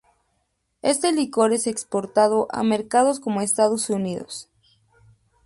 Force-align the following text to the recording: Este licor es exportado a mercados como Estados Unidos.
Este 0.81 1.11
licor 1.11 1.53
es 1.53 1.67
exportado 1.67 2.47
a 2.49 2.63
mercados 2.63 3.19
como 3.19 3.39
Estados 3.41 3.87
Unidos. 3.91 4.49